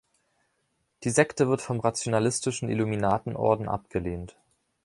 [1.03, 4.35] Die Sekte wird vom rationalistischen Illuminatenorden abgelehnt.